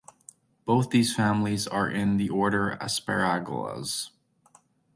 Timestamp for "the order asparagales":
2.17-4.09